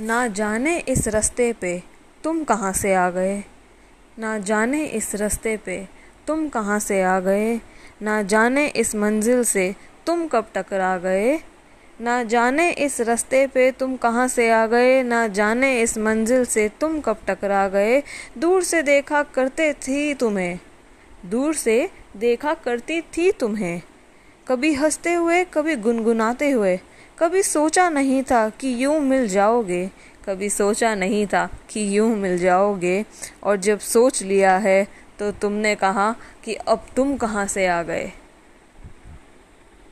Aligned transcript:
ना 0.00 0.26
जाने 0.26 0.78
इस 0.78 1.08
रास्ते 1.08 1.52
पे 1.52 1.82
तुम 2.24 2.44
कहाँ 2.44 2.72
से 2.72 2.94
आ 2.94 3.10
गए। 3.10 3.44
ना 4.18 4.38
जाने 4.38 4.86
इस 4.86 5.14
रास्ते 5.14 5.56
पे 5.56 5.88
तुम 6.26 6.48
कहाँ 6.48 6.78
से 6.78 7.02
आ 7.02 7.20
गए। 7.20 7.60
ना 8.02 8.22
जाने 8.22 8.66
इस 8.66 8.94
मंजिल 8.94 9.44
से 9.44 9.74
तुम 10.06 10.26
कब 10.26 10.46
टकरा 10.54 10.98
गए। 10.98 11.40
ना 12.00 12.22
जाने 12.22 12.70
इस 12.70 13.00
रास्ते 13.00 13.46
पे 13.46 13.70
तुम 13.70 13.96
कहाँ 13.96 14.28
से 14.28 14.50
आ 14.50 14.66
गए। 14.66 15.02
ना 15.02 15.28
जाने 15.28 15.82
इस 15.82 15.98
मंजिल 15.98 16.44
से 16.44 16.68
तुम 16.68 17.00
कब 17.00 17.18
टकरा 17.28 17.68
गए। 17.68 18.02
दूर 18.38 18.62
से 18.62 18.82
देखा 18.82 19.22
करते 19.22 19.72
थी 19.72 20.14
तुम्हें। 20.14 20.58
दूर 21.26 21.54
से 21.54 21.90
देखा 22.16 22.54
करती 22.54 23.00
थी 23.00 23.32
तुम्हें। 23.32 23.82
कभी 24.48 24.74
हँसते 24.74 25.14
हुए, 25.14 25.44
कभी 25.44 25.76
गुनगुनाते 25.76 26.50
हुए 26.50 26.80
कभी 27.18 27.42
सोचा 27.42 27.88
नहीं 27.90 28.22
था 28.22 28.48
कि 28.50 28.74
यूँ 28.84 28.98
मिल 29.00 29.26
जाओगे, 29.28 29.86
कभी 30.24 30.48
सोचा 30.50 30.94
नहीं 30.94 31.26
था 31.26 31.46
कि 31.70 31.86
यूँ 31.96 32.08
मिल 32.16 32.38
जाओगे। 32.38 33.04
और 33.42 33.56
जब 33.56 33.78
सोच 33.78 34.22
लिया 34.22 34.56
है 34.58 34.84
तो 35.18 35.30
तुमने 35.32 35.74
कहा 35.74 36.10
कि 36.44 36.54
अब 36.54 36.86
तुम 36.96 37.16
कहाँ 37.16 37.46
से 37.46 37.66
आ 37.66 37.82
गए? 37.82 38.10